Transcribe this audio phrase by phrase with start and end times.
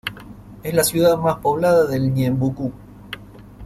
[0.63, 2.73] Es la ciudad más poblada del Ñeembucú.